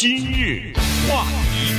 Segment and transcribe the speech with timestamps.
[0.00, 0.72] 今日
[1.06, 1.74] 话题，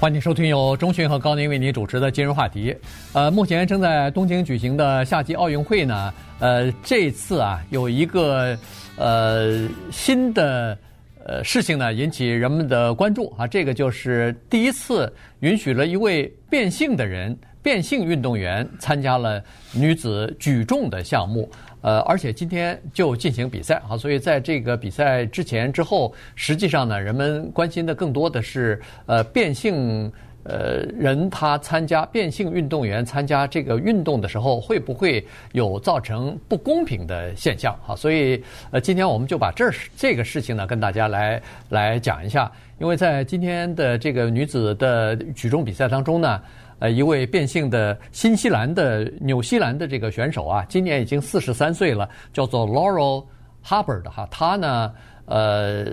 [0.00, 2.74] 欢迎收听由钟迅和高宁为您主持的今日话题。
[3.12, 8.58] 呃，目前正在东京举行的夏季奥运会呢，呃，这次啊有一个
[8.96, 10.78] 呃新的
[11.26, 17.38] 呃事情呢引起人们的关注啊，这个就是第一次允许了一位变性的人。
[17.62, 19.42] 变性运动员参加了
[19.72, 21.50] 女子举重的项目，
[21.82, 30.10] 呃，而且今天就进行比赛啊，所以在这个比赛之前之后，实际上呢，人们关心的更多的是，呃，变性
[30.42, 37.94] 呃人他参加变性运动员参加这个运动的时候，会不会有造成不公平的现象啊？
[37.94, 42.50] 所以，呃，今天我们就把这这个事情呢，跟大家来来讲一下，
[42.80, 46.40] 因为在今天的这个女子的举重比赛当中呢。
[46.78, 53.24] 呃，一位变性的新西兰的、纽西兰的这个选手啊，今年已经四十三岁了，叫做 Laurel
[53.64, 54.92] Hubbard 哈，他呢，
[55.26, 55.86] 呃。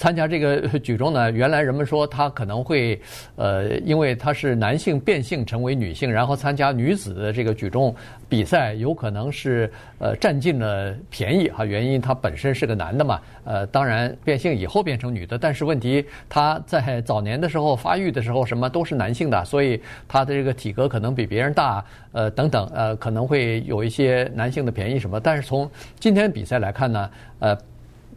[0.00, 2.98] 参加这个举重呢，原来人们说他可能会，
[3.36, 7.94] 呃，因为他是男性变性成为女性，然后参加女子的这个举重
[8.26, 11.66] 比赛，有可能是呃占尽了便宜哈。
[11.66, 25.20] 原因他本身是个男的嘛，呃，当然变性以后变成女的，但是问题他在早年的时候发育的时候什么都是男性的，所以他的这个体格可能比别人大，呃，等等，呃，可能会有一些男性的便宜什么。
[25.20, 27.58] 但是从今天比赛来看呢，呃。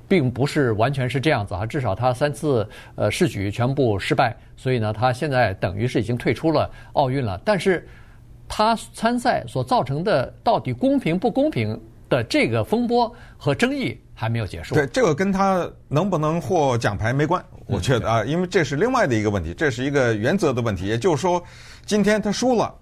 [0.07, 7.39] 并不是完全是这样子啊，至少他三次呃试举全部失败，所以呢，他现在等于是已经退出了奥运了。
[7.43, 7.87] 但是，
[8.47, 14.75] 他参赛所造成的到底公平不公平的这个风波和争议还没有结束。
[14.75, 20.85] 对，这个跟他能不能获奖牌没关，我觉得啊，因为这是另外的一个问题，这是一个原则的问题。
[20.85, 21.41] 也就是说，
[21.85, 22.73] 今天他输了，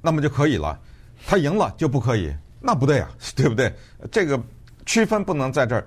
[0.00, 0.78] 那么就可以了；
[1.26, 3.72] 他赢了就不可以，那不对啊，对不对？
[4.12, 4.40] 这个
[4.84, 5.84] 区分不能在这儿。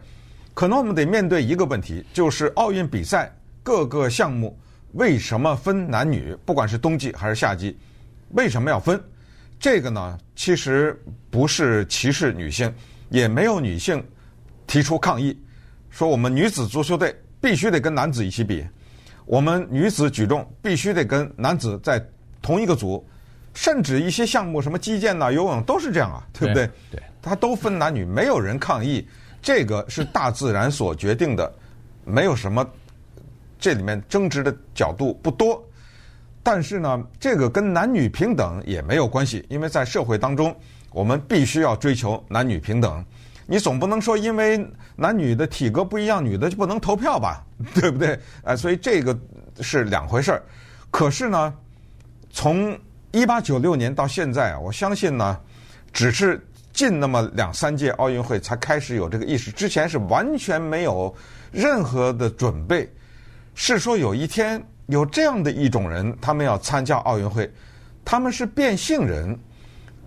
[0.60, 4.60] 可能我们得面对一个问题，就是奥运比赛各个项目
[4.92, 6.36] 为什么分男女？
[6.44, 7.78] 不管是冬季还是夏季，
[8.32, 9.02] 为什么要分？
[9.58, 12.70] 这个呢，其实不是歧视女性，
[13.08, 14.06] 也没有女性
[14.68, 15.34] 提出抗议，
[15.90, 18.68] 说我们女子足球队必须得跟男子一起比，
[19.26, 22.06] 我们女子举重必须得跟男子在
[22.42, 23.08] 同一个组，
[23.54, 26.70] 甚至一些项目，什么击剑呐、游泳都是这样啊，对不对？
[26.92, 29.08] 对，它都分男女，没有人抗议。
[29.42, 31.52] 这个是大自然所决定的，
[32.04, 32.68] 没有什么，
[33.58, 35.64] 这里面争执的角度不多。
[36.44, 40.56] 但是呢，这个跟男女平等也没有关系，因为在社会当中，
[40.92, 43.04] 我们必须要追求男女平等。
[43.46, 47.44] 你总不能说因为男女的体格不一样，女的就不能投票吧？
[47.74, 48.20] 对不对？
[48.44, 49.18] 哎，所以这个
[49.62, 50.44] 是两回事儿。
[50.92, 51.54] 可是呢，
[52.30, 52.78] 从
[53.12, 55.40] 一八九六年到现在啊，我相信呢，
[55.94, 56.46] 只是。
[56.72, 61.14] 近那么两三届奥运会才开始有这个意识，之前是完全没有
[61.52, 62.90] 任何的准备。
[63.56, 67.52] 是说有一天有这样的一种人，他们要参加奥运会，
[68.06, 69.38] 他们是变性人，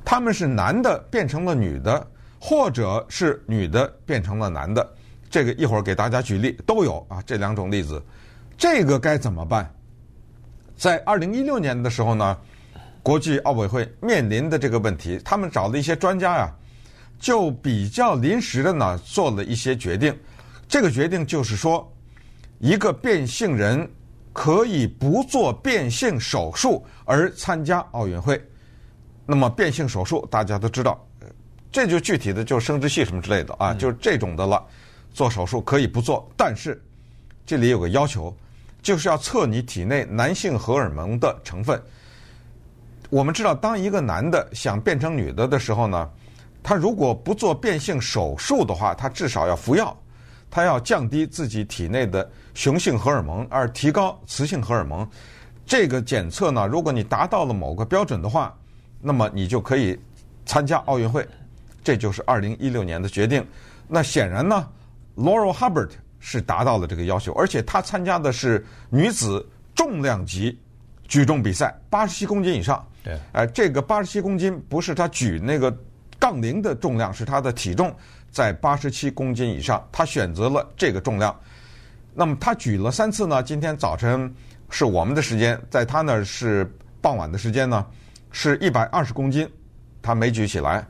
[0.05, 2.07] 他们是男的变成了女的，
[2.41, 4.89] 或者是女的变成了男的。
[5.29, 8.03] 这个一会儿给大家举例都有啊，这两种例子，
[8.57, 9.71] 这个该怎么办？
[10.77, 12.37] 在二零一六年的时候呢，
[13.03, 16.55] 国际奥委会面临的这个问题，他们找了一些专家呀。
[17.19, 20.13] 就比较临时的呢，做了一些决定。
[20.67, 21.89] 这个决定就是说，
[22.59, 23.89] 一个变性人
[24.33, 28.45] 可以不做变性手术而参加奥运会。
[29.25, 31.01] 那么变性手术大家都知道，
[31.71, 34.61] 这就具体的就是生殖器什么之类的啊，就是这种的了。
[35.15, 36.83] 做手术可以不做，但是
[37.47, 38.37] 这里有个要求，
[38.83, 41.81] 就是要测你体内男性荷尔蒙的成分。
[43.13, 46.09] 我们知道，当一个男的想变成女的的时候呢，
[46.63, 49.95] 他如果不做变性手术的话，他至少要服药，
[50.51, 55.07] 他要降低自己体内的雄性荷尔蒙，而提高雌性荷尔蒙。
[55.67, 58.57] 这个检测呢，如果你达到了某个标准的话，
[58.99, 60.01] 那么你就可以
[60.47, 61.29] 参加奥运会。
[61.85, 63.47] 这就是二零一六年的决定。
[63.89, 64.67] 那显然呢
[65.19, 70.59] ，Laurel Hubbard 是达到了这个要求，而且他参加的是女子重量级
[71.07, 72.83] 举重比赛，八十七公斤以上。
[73.03, 75.77] 对，哎，这个八十七公斤不是他举那个。
[76.19, 77.93] 杠铃的重量是他的体重
[78.31, 81.37] 在八十七公斤以上，他选择了这个重量。
[82.15, 83.43] 那么他举了三次呢？
[83.43, 84.33] 今天早晨
[84.71, 87.85] 是我们的时间，在他那儿是傍晚的时间呢，
[88.31, 89.51] 是一百二十公斤，
[90.01, 90.87] 他没举起来。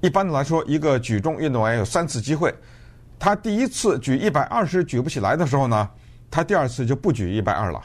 [0.00, 2.52] 一般的来说，一个举重运动员有三次机会，
[3.20, 5.88] 他第一次举一百二十举不起来的时候呢，
[6.28, 7.80] 他第二次就不举一百二了。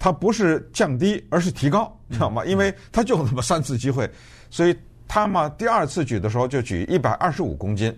[0.00, 2.44] 他不是降低，而是提高，知道吗？
[2.44, 4.10] 因为他就那么三次机会，
[4.50, 4.76] 所以。
[5.12, 7.92] 他嘛，第二次举的时候就举一百二十五公斤，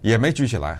[0.00, 0.78] 也没举起来。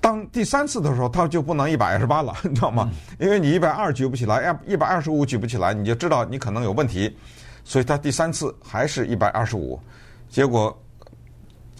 [0.00, 2.90] 当第三次的时候，他就不能一百二十八了， 你知道吗？
[3.20, 7.16] 因为你一百二举不起来，一百二十五举不起来，你就知道你可能有问题。
[7.62, 9.80] 所以他第三次还是一百二十五，
[10.28, 10.76] 结果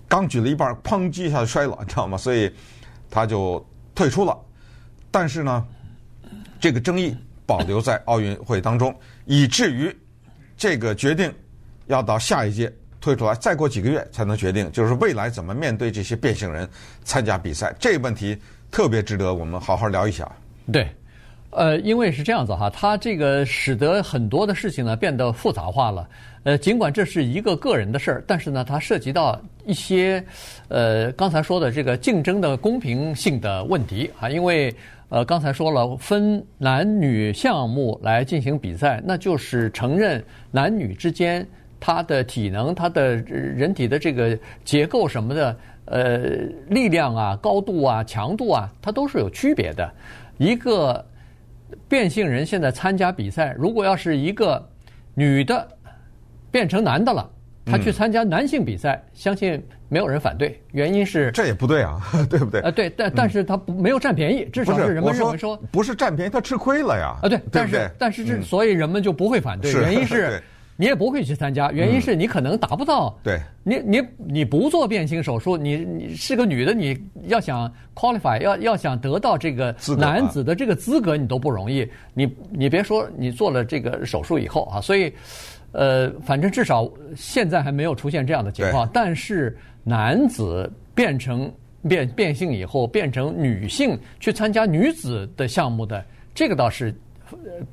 [0.06, 2.16] 刚举了一半，砰叽一下就摔了，你知道吗？
[2.16, 2.48] 所以
[3.10, 4.38] 他就退出了。
[5.10, 5.66] 但是呢，
[6.60, 7.16] 这个争议
[7.52, 8.94] 保留在奥运会当中，
[9.26, 9.94] 以至于
[10.56, 11.30] 这个决定
[11.86, 12.72] 要到下一届。
[12.98, 16.68] 退出来，再过几个月才能决定，就是未来怎么面对这些变性人
[17.02, 18.38] 参加比赛，这个问题
[18.70, 20.30] 特别值得我们好好聊一下。
[20.72, 20.86] 对，
[21.50, 26.08] 呃，因为是这样子哈，它这个使得很多的事情呢变得复杂化了。
[26.44, 30.24] 呃，尽管这是一个个人的事儿，但是呢，它涉及到一些
[30.68, 34.30] 呃刚才说的这个竞争的公平性的问题啊。
[34.30, 34.72] 因为
[35.12, 41.46] 呃刚才说了，分男女项目来进行比赛，那就是承认男女之间。
[41.78, 45.56] 他的体能、他的人体的这个结构什么的，
[45.86, 46.16] 呃，
[46.68, 49.92] 力量啊、高度啊、强度啊，它都是有区别的。
[50.38, 51.04] 一个
[51.88, 54.64] 变性人现在参加比赛，如果要是一个
[55.12, 55.68] 女的
[56.52, 57.28] 变成男的了，
[57.64, 60.60] 他去参加男性比赛，嗯、相信没有人反对。
[60.72, 62.60] 原因是这也不对啊， 对不对？
[62.60, 67.16] 啊，对，但但是他不没有占便宜，至少是人们认为说不是占便宜，他吃亏了呀。
[67.22, 67.40] 啊，对？
[67.50, 70.42] 但是但是这所以人们就不会反对，原因是。
[70.74, 73.16] 你也不会去参加，原因是你可能达不到。
[73.22, 81.88] 对，你你你不做变性手术，你你是个女的，你要想 qualify，要要想得到这个男子的这个资格，你都不容易。
[82.14, 85.12] 你你别说你做了这个手术以后啊，所以，
[85.72, 88.88] 呃，反正至少现在还没有出现这样的情况。
[88.92, 91.52] 但是男子变成
[91.88, 96.04] 变变性以后，变成女性去参加女子的项目的，
[96.34, 96.94] 这个倒是。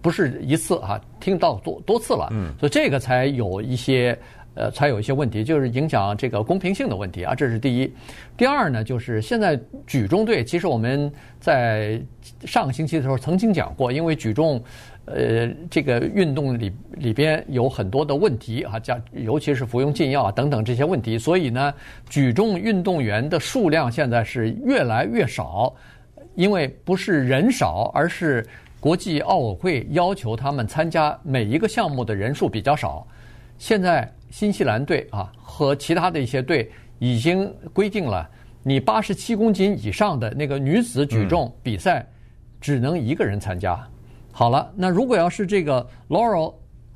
[0.02, 4.18] 不是一次啊，听到多多次了，嗯，所以这个才有一些
[4.54, 7.94] 呃，才有一些问题，就是影响这个公平性的问题啊，这是第一。
[8.38, 11.12] 第二呢，就是现在举重队，其实我们
[11.42, 12.02] 在
[12.46, 14.64] 上个星期的时候曾经讲过，因为举重
[15.14, 21.74] 呃这个运动里里边有很多的问题啊，加尤其是服用禁药啊等等这些问题，所以呢，
[22.10, 25.74] 举重运动员的数量现在是越来越少，
[26.36, 28.46] 因为不是人少，而是。
[28.82, 33.06] 国际奥委会要求他们参加每一个项目的人数比较少。
[33.58, 38.26] 现在新西兰队啊和其他的一些队已经规定了，
[38.64, 42.08] 你八十七公斤以上的那个女子举重比赛
[42.62, 43.78] 只能一个人参加。
[44.32, 46.54] 好了，那如果要是这个 Laurel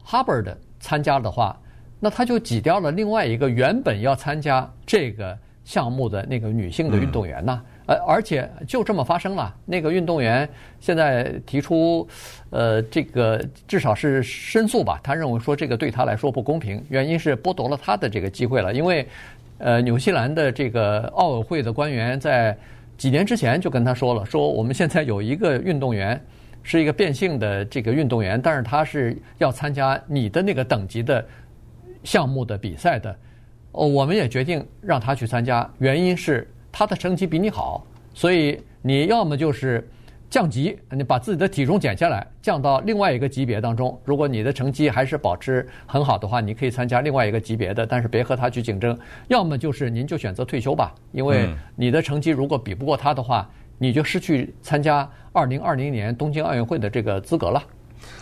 [0.08, 1.60] Hubbard 参加的话，
[2.00, 7.62] 那他就挤掉了另外一个原本要参加这个项目的那个女性的运动员呢。
[7.86, 9.54] 呃，而且就这么发生了。
[9.66, 10.48] 那个运动员
[10.80, 12.08] 现在提出，
[12.50, 14.98] 呃，这个至少是申诉吧。
[15.04, 18.74] 他认为说这个对他来说不公平，原因是剥夺了他的这个机会了。
[18.74, 19.06] 因为，
[19.58, 22.58] 呃，纽西兰的这个奥委会的官员在
[22.98, 26.18] 几年之前就跟他说了，说我们现在有一个运动员
[26.64, 31.24] 是一个变性的这个运动员，但是他是要参加你的那个等级的
[32.04, 33.16] 项目的比赛的。
[33.74, 36.48] 哦，我们也决定让他去参加，原因是。
[36.76, 39.88] 他的成绩比你好，所以你要么就是
[40.28, 43.96] 降级，你把自己的体重减下来，降到另外一个级别当中。
[44.04, 48.98] 如果你的成绩还是保持很好的话，你可以参加另外一个级别的，但是别和他去竞争。
[49.28, 53.48] 要么就是您就选择退休吧，因为你的成绩如果比不过他的话，
[53.84, 57.62] 你就失去参加二零二零年东京奥运会的这个资格了。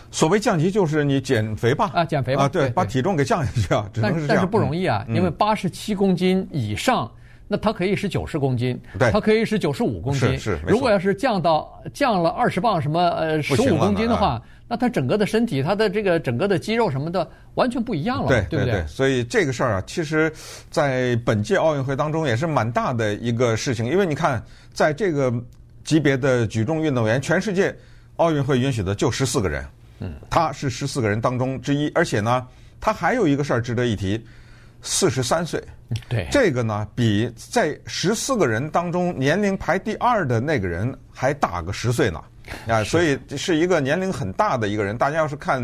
[0.09, 1.91] 所谓降级就是你减肥吧？
[1.93, 2.45] 啊，减肥吧？
[2.45, 4.27] 啊，对，把体重给降下去啊，只能是这样。
[4.29, 7.09] 但是不容易啊，因为八十七公斤以上。
[7.51, 10.39] 那它可以是九十公斤，对，它可以是九十五公斤。
[10.39, 18.87] 是是，如果要是降到降了二十磅，什么呃十五公斤的话，那它整个的身体，它的这个整个的肌肉什么的完全不一样了，对对不对？
[18.87, 20.31] 所以这个事儿啊，其实，
[20.69, 24.41] 在本届奥运会当中也是蛮大的一个事情，因为你看，
[24.71, 25.29] 在这个
[25.83, 27.75] 级别的举重运动员，全世界
[28.15, 29.65] 奥运会允许的就十四个人，
[29.99, 32.47] 嗯，他是十四个人当中之一，而且呢，
[32.79, 34.25] 他还有一个事儿值得一提。
[34.83, 35.63] 四十三岁，
[36.07, 42.23] 对这个呢，比在十四个人当中年龄排第二的那个人还大个十岁呢，
[42.67, 44.97] 啊，所以是一个年龄很大的一个人。
[44.97, 45.61] 大家要是看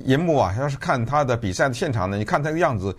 [0.00, 2.94] 银幕啊，要是看他的比赛的现场呢，你看他的样子，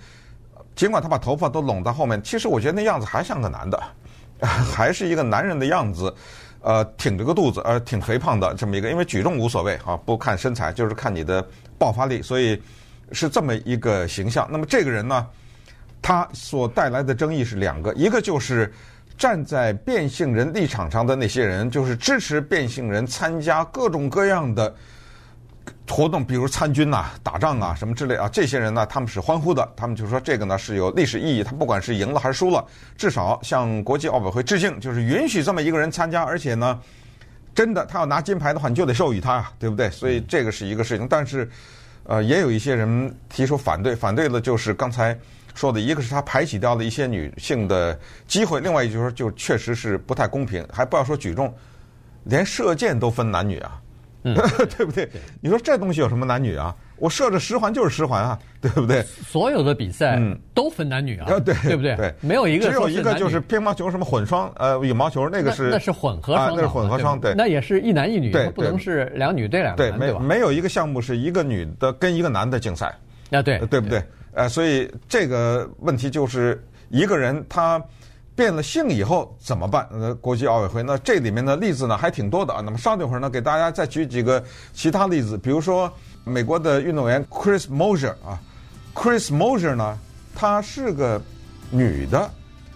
[0.76, 3.82] 尽管他把头发都拢到后面，其实我觉得那样子还像个男的，
[4.42, 6.14] 还是一个男人的样子，
[6.62, 8.90] 呃，挺着个肚子，呃，挺肥胖的这么一个。
[8.90, 12.62] 因为举重无所谓啊，不看身材，就是看你的爆发力，所以。
[13.12, 14.48] 是这么一个形象。
[14.52, 15.28] 那么这个人呢，
[16.06, 18.72] 他所带来的争议是两个，一个就是
[19.18, 24.72] 站在变性人立场上的那些人，就是支持变性人参加各种各样的
[25.90, 32.64] 活动，比如参军呐、打仗啊什么之类啊，这些人呢，他们是欢呼的，他们就说这个呢是有历史意义，他不管是赢了还是输了，
[32.96, 36.80] 至少向国际奥委会致敬，就是允许这么一个人参加，而且呢，
[37.56, 39.90] 真的他要拿金牌的话，你就得授予他，对不对？
[39.90, 41.50] 所以这个是一个事情，但是，
[42.04, 45.18] 呃，也有一些人提出反对，反对的就是刚才
[45.56, 47.98] 说的，一个是他排挤掉了一些女性的
[48.28, 51.52] 机会，另外一就是就确实是不太公平，还不要说举重，
[52.26, 53.82] 连射箭都分男女啊。
[54.28, 54.34] 嗯，
[54.76, 55.08] 对不对？
[55.40, 56.76] 你说这东西有什么男女啊？
[56.98, 59.04] 我射着十环就是十环啊，对不对？
[59.04, 60.20] 所有的比赛
[60.52, 61.96] 都分男女啊，对对不对？
[61.96, 72.88] 对，没有一个只有一个就是乒乓球什么混双，呃，羽毛球那个是那是混合双，那是混合双，对，那也是一男一女，不能是两女对两男，对，没没有一个项目是一个女的跟一个男的竞赛，
[73.30, 74.04] 啊，对，对不对？
[74.36, 77.84] 呃，所以这个问题就是一个人他。
[78.38, 79.88] 变了性以后怎么办？
[79.94, 82.60] 呃，国际奥委会那这里面的例子呢还挺多的啊。
[82.60, 85.90] 那么稍等会儿呢，给大家再举几个其他例子，比如说
[86.26, 88.38] 美国的运动员 Chris Mosier 啊
[88.94, 89.98] ，Chris Mosier 呢，
[90.36, 91.22] 她是个
[91.72, 92.30] 女的，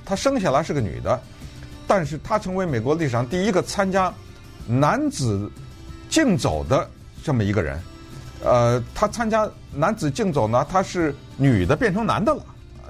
[0.06, 1.22] 她生下来是个女的，
[1.86, 4.14] 但是她成为美国历史上第一个参加
[4.66, 5.52] 男子
[6.08, 6.90] 竞走的
[7.22, 7.78] 这么一个人。
[8.44, 12.42] 呃，他参加男子竞走呢，他是女的变成男的了。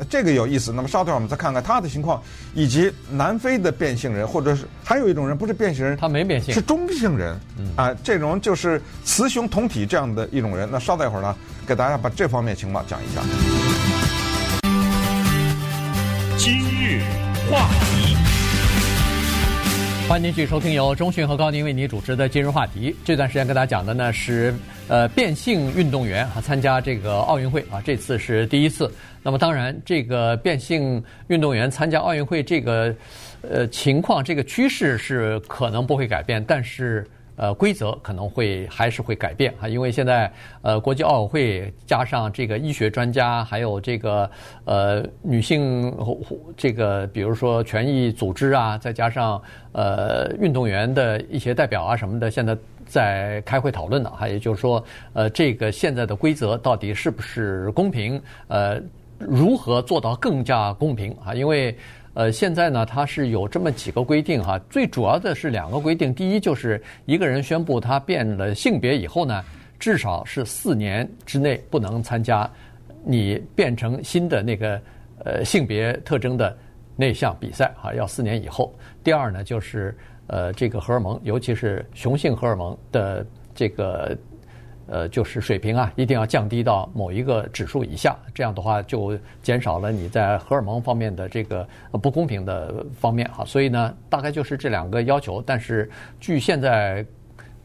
[0.09, 0.71] 这个有意思。
[0.71, 2.21] 那么稍等会儿我们再看看他的情况，
[2.53, 7.37] 以及南非的变性人，或者是还有一种人不是变性人，他没变性，是中性人。
[7.75, 10.69] 啊，这种就是雌雄同体这样的一种人。
[10.71, 11.35] 那稍等一会儿呢，
[11.67, 13.21] 给大家把这方面情况讲一下。
[16.37, 17.01] 今日
[17.51, 18.15] 话题。
[20.07, 22.95] 欢迎您继续收听由中讯和高宁为您主持的今日话题。
[23.03, 24.55] 这段时间跟大家讲的呢是，
[24.89, 28.91] 呃，变性运动员啊参加这个奥运会啊，这次是第一次。
[29.23, 32.93] 那么当然，这个变性运动员参加奥运会这个，
[33.41, 37.07] 呃，情况这个趋势是可能不会改变，但是。
[37.41, 40.29] 呃，规则可能会还是会改变啊，因为现在
[40.61, 44.29] 呃，国际奥委会加上这个医学专家，还有这个
[44.65, 45.95] 呃女性
[46.57, 49.41] 这个比如说权益组织啊，再加上
[49.71, 54.11] 呃运动员的一些代表啊什么的，现在在开会讨论呢。
[54.17, 58.21] 还也就是说，呃，这个现在的规则到底是不是公平？
[58.49, 58.81] 呃，
[59.17, 61.33] 如何做到更加公平啊？
[61.33, 61.73] 因为。
[62.13, 66.13] 呃，现在呢，它是有这么几个规定哈，最主要的是两个规定。
[66.13, 69.43] 第一，就是一个人宣布他变了性别以后呢，
[69.79, 72.49] 至少是四年之内不能参加
[73.05, 74.81] 你变成新的那个
[75.23, 76.57] 呃性别特征的
[76.95, 78.73] 那项比赛啊，要四年以后。
[79.03, 79.95] 第二呢，就是
[80.27, 84.17] 呃这个荷尔蒙，尤其是雄性荷尔蒙的这个。
[84.91, 91.67] 呃，就是水平啊，一定要降低到某一个指数以下，这样的话就减少了你在荷尔蒙方面的这个
[92.01, 93.45] 不公平的方面哈。
[93.45, 95.43] 所以呢，大概就是这两个要求。
[95.45, 95.87] 但是
[96.19, 97.05] 据现在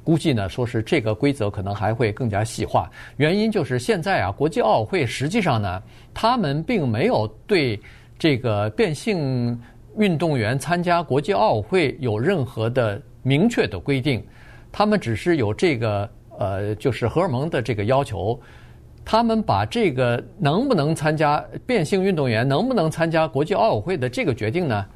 [0.05, 2.91] 估计呢，说是这个规则可能还会更加细化。
[3.17, 7.81] 原因就是现在啊，国际奥委会实际上呢，他们并没有对
[8.19, 9.59] 这个变性
[9.97, 14.23] 运动员参加国际奥委会有任何的明确的规定，
[14.71, 16.07] 他们只是有这个。
[16.39, 18.39] 呃，就是荷尔蒙的这个要求，
[19.05, 24.87] 他们把这个能不能参加变性运动员能不能参加国际奥委会的这个决定呢，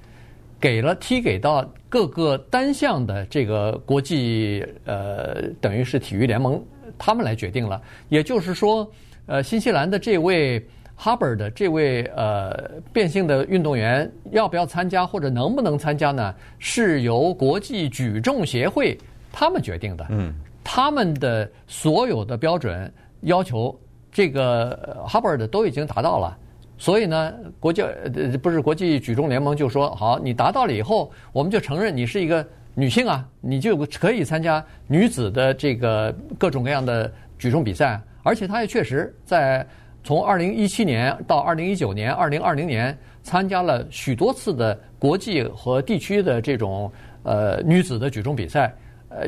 [0.58, 6.62] 给了踢给到各个单项的这个国际呃，等于是体育联盟
[6.96, 7.80] 他们来决定了。
[8.08, 8.90] 也就是说，
[9.26, 10.66] 呃，新西兰的这位
[10.98, 12.52] Hubbard 的这位呃
[12.92, 16.34] 变性的运动员要不要参加或者能不能参加呢？
[16.58, 18.98] 是由国际举重协会
[19.30, 20.06] 他们决定的。
[20.08, 20.34] 嗯。
[20.70, 23.74] 他们的所有的标准要求，
[24.12, 26.36] 这个 Hubbard 都已经达到了，
[26.76, 39.66] 所以呢，国际呃不是国际举重联盟就说好，你达到了以后，我们就承认你是一个女性啊，你就可以参加女子的这个各种各样的举重比赛，而且他也确实在
[40.04, 48.70] 从二零一七年到二零一九年、二零二零年参加了许多次的国际和地区的这种呃女子的举重比赛，
[49.08, 49.26] 呃。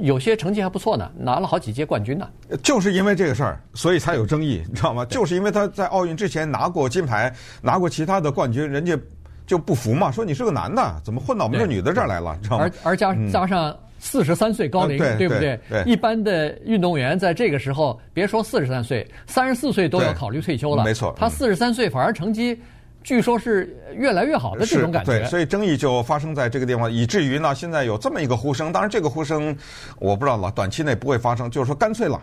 [0.00, 2.28] 有些成绩还不错呢，拿了好几届冠军呢。
[2.62, 5.04] 就是因为这个事儿，所以才有争议，你知道吗？
[5.06, 8.98] 就是因为他在奥运之前拿过金牌，拿过其他的冠军，人家
[9.46, 12.38] 就不服嘛，说你是个男的，怎么混到我们这女的这儿来了？
[12.42, 12.64] 知道吗？
[12.64, 15.58] 而而加加上四十三岁高龄，嗯、对不对？
[15.68, 20.84] 对，一般的运动员在这个时候，别说四十三岁，三十四岁都要考虑退休了。
[20.84, 22.60] 没错，他四十三岁反而成绩。
[23.04, 28.72] 据说是越来越好的这种感觉，对，所以争议就发生在这个地方，以至于呢，现在有这么一个呼声。
[28.72, 29.56] 当然，这个呼声
[29.98, 31.50] 我不知道了，短期内不会发生。
[31.50, 32.20] 就是说，干脆了，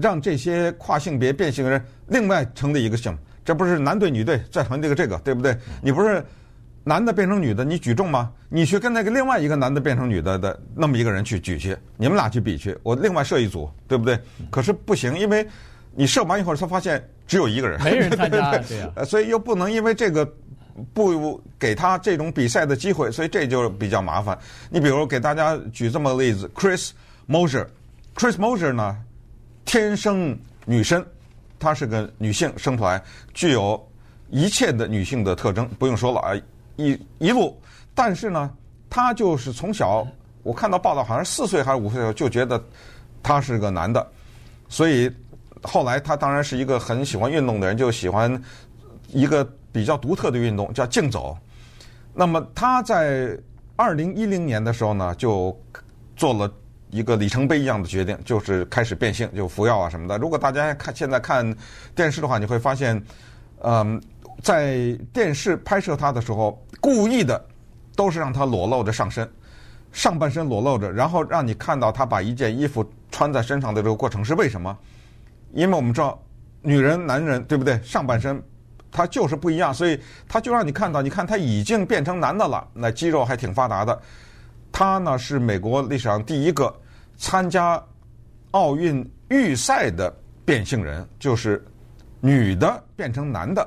[0.00, 5.56] 让这些跨性别变性人另外成立一个性，这不是男对女对再成立一个这个，对不对？
[5.80, 6.24] 你不是
[6.82, 8.32] 男的变成女的，你举重吗？
[8.48, 14.18] 你去跟那个另外一个男的变成女的的那么一个人去举去，你们俩去比去，我另外设一组，对不对？
[14.50, 15.46] 可是不行，因为
[15.94, 20.30] 你设完以后，他发现只有一个人，没人参加， 对呀，所以又不能因为这个
[20.92, 24.38] 不给他这种比赛的机会，所以这就比较麻烦。
[24.70, 26.90] 你比如给大家举这么个例子，Chris
[27.28, 28.96] Mosier，Chris Mosier 呢，
[29.64, 31.04] 天生女生，
[31.58, 33.02] 她是个女性生出来，
[33.32, 33.88] 具有
[34.30, 36.34] 一切的女性的特征，不用说了啊。
[36.76, 37.56] 一一路，
[37.94, 38.50] 但是呢，
[38.90, 40.04] 他就是从小，
[40.42, 42.60] 我看到报道，好像四岁还是五岁的时候就觉得
[43.22, 44.04] 他是个男的，
[44.68, 45.08] 所以
[45.64, 48.40] 后来他当然是一个很喜欢运动的人，就喜欢
[49.08, 51.36] 一个比较独特的运动叫竞走。
[52.14, 53.36] 那么他在
[53.74, 55.58] 二零一零年的时候呢，就
[56.14, 56.48] 做了
[56.90, 60.16] 一个里程碑一样的决定，就是开始变性，就服药啊什么的。
[60.18, 61.52] 如果大家看现在看
[61.94, 63.02] 电视的话，你会发现，
[63.62, 64.00] 嗯。
[64.42, 67.42] 在电视拍摄他的时候，故意的
[67.96, 69.26] 都是让他裸露着上身，
[69.90, 74.76] 上半身裸露着，然后让你看到他把一件衣服穿在身上的这个过程是为什么？
[75.54, 76.20] 因为我们知道，
[76.60, 77.80] 女人、男人，对不对？
[77.82, 78.42] 上半身
[78.90, 84.00] 他就是不一样，所以他就让你看到，你看他已经变成男的了，那肌肉还挺发达的。
[84.70, 86.74] 他呢是美国历史上第一个
[87.16, 87.82] 参加
[88.50, 90.12] 奥运预赛的
[90.44, 91.64] 变性人，就是
[92.20, 93.66] 女的变成男的。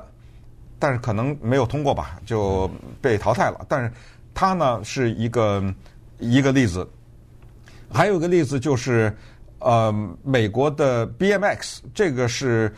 [0.78, 2.70] 但是可能没有通过吧，就
[3.02, 3.66] 被淘汰了。
[3.68, 3.90] 但是
[4.32, 5.74] 他呢是一个
[6.20, 6.88] 一个例子，
[7.92, 9.12] 还有个例子就是
[9.58, 12.72] 呃美国的 BMX，这个是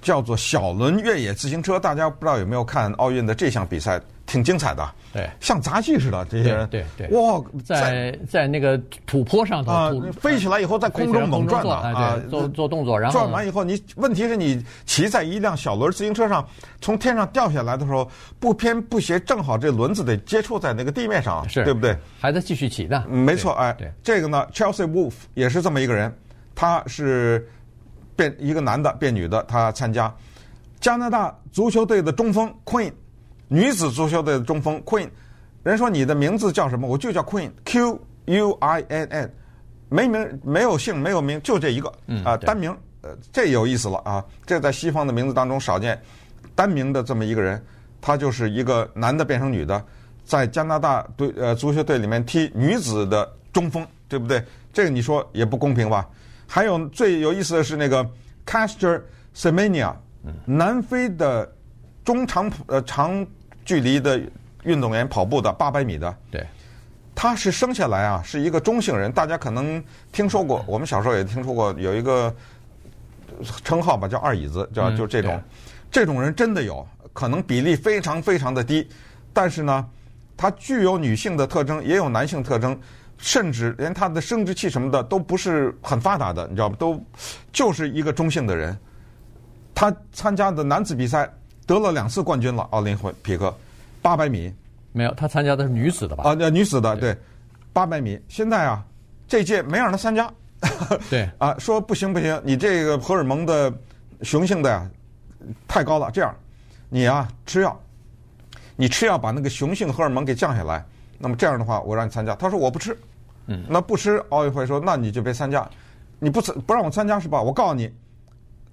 [0.00, 4.00] 叫做小轮越野自行车，大家不知道有没有看奥运的这项比赛？
[4.24, 16.46] 挺精彩的，对，像杂技似的这些人，对对，哇，在在那个土坡上头啊，飞起来以后在空中猛转啊，做做动作，然后转完以后，你问题是你骑在一辆小轮自行车上，
[16.80, 21.96] 从天上掉下来的时候，不偏不斜，正好这轮子得接触在那个地面上，是，对不对？
[22.20, 26.16] 还在继续骑呢，没错，哎，这个呢，Chelsea Wolfe 也是这么一个人，
[26.54, 27.46] 他是
[28.16, 30.14] 变一个男的变女的，他参加
[30.80, 32.92] 加拿大足球队的中锋 Queen。
[33.52, 35.10] 女子足球队的中锋 Queen，
[35.62, 36.88] 人说你的名字叫什么？
[36.88, 39.34] 我就叫 Queen，Q U I N N，
[39.90, 41.92] 没名没有姓没有名，就这一个
[42.24, 44.24] 啊、单名，呃这有意思了啊！
[44.46, 46.00] 这在西方的名字当中少见，
[46.54, 47.62] 单名的这么一个人，
[48.00, 49.84] 他就是一个男的变成女的，
[50.24, 54.42] 在加拿大队呃足球队里面踢女子的中锋，对不对？
[54.72, 56.08] 这个你说也不公平吧？
[56.46, 58.02] 还有最有意思的是那个
[58.46, 59.02] Caster
[59.36, 59.94] Semenya，
[60.46, 61.54] 南非的
[62.02, 63.26] 中长呃长。
[63.64, 64.20] 距离的
[64.64, 66.46] 运动员跑步的八百米的，对，
[67.14, 72.34] 他是生下来啊是一个中性人，大家可能听说过，我们小时候也听说过有一个
[73.64, 75.42] 称号吧，叫二椅子，叫就这种，
[75.90, 78.88] 这种人真的有可能比例非常非常的低，
[79.32, 79.86] 但是呢，
[80.36, 82.78] 他具有女性的特征，也有男性特征，
[83.18, 86.76] 甚至连他的生殖器什么的都不是很发达的，你知道吗？
[86.78, 87.04] 都
[87.52, 88.76] 就是一个中性的人，
[89.74, 91.28] 他参加的男子比赛。
[91.66, 93.54] 得了两次冠军了，奥林匹克，
[94.00, 94.52] 八百米
[94.92, 96.24] 没有，他参加的是女子的吧？
[96.24, 97.16] 啊，女子的对，
[97.72, 98.20] 八百米。
[98.28, 98.84] 现在啊，
[99.26, 100.30] 这届没让他参加。
[101.08, 103.72] 对 啊，说不行不行，你这个荷尔蒙的
[104.22, 104.88] 雄性的呀
[105.66, 106.10] 太高了。
[106.10, 106.34] 这样，
[106.88, 107.80] 你啊吃药，
[108.76, 110.84] 你吃药把那个雄性荷尔蒙给降下来。
[111.18, 112.34] 那么这样的话，我让你参加。
[112.34, 112.96] 他说我不吃。
[113.46, 113.64] 嗯。
[113.68, 115.68] 那不吃，奥运会说那你就别参加。
[116.18, 117.40] 你不参不让我参加是吧？
[117.40, 117.90] 我告诉你，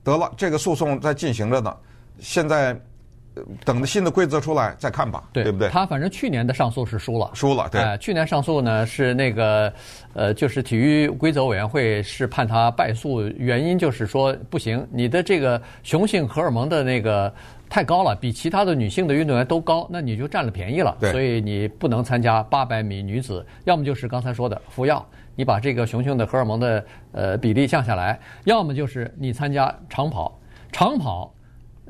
[0.03, 1.75] 得了，这个诉讼在进行着呢。
[2.21, 2.79] 现在
[3.63, 5.69] 等着新的规则出来再看吧，对，对不对？
[5.69, 7.69] 他反正去年的上诉是输了，输了。
[7.71, 9.71] 对，呃、去年上诉呢是那个
[10.13, 17.33] 呃，就是体育规则委员会是判他败诉，原因就是说不行，你的这个雄性荷尔蒙的那个
[17.69, 25.05] 太高了，比其他的女性的运动员都高，那你就占了便宜了，对，所以你不能参加八百米女子，要么就是刚才说的服药，
[25.35, 30.37] 你把这个雄性的荷尔蒙的呃比例降下来，要么就是你参加长跑，
[30.73, 31.33] 长跑。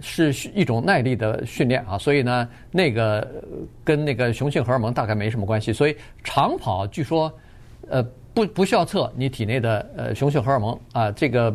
[0.02, 3.28] 是一种耐力的训练啊，所以呢，那个
[3.84, 5.74] 跟那个雄性荷尔蒙大概没什么关系。
[5.74, 7.32] 所以长跑据说，
[7.90, 11.52] 呃，不不需要测你体内的呃雄性荷尔蒙啊，这个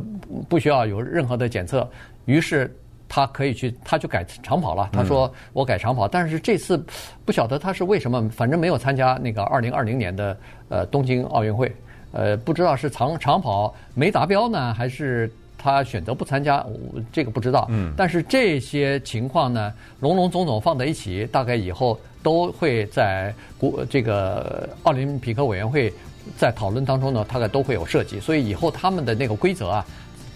[0.48, 1.88] 不需要有任何的检测。
[2.26, 2.74] 于是
[3.08, 4.90] 他可以去，他就改长跑了。
[4.92, 6.82] 他说我改长跑，但是这次
[7.24, 10.36] 不晓得他是为什么，反正没有参加那个二零二零年的
[10.68, 11.70] 呃东京奥运会。
[12.12, 15.32] 呃，不知道是长长跑没达标呢，还是？
[15.64, 17.66] 他选择不参加，我这个不知道。
[17.70, 25.90] 嗯，但是这些情况呢，龙龙总总放在一起，大概以后都会在国这个奥林匹克委员会
[26.36, 28.20] 在讨论当中呢，大概都会有涉及。
[28.20, 29.86] 所以以后他们的那个规则啊，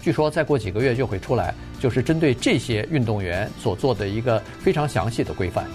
[0.01, 5.67] 据说再过几个月就会出来，就是针对这些运动员所做的一个非常详细的规范。